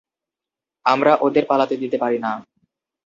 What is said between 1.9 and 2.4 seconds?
পারি না!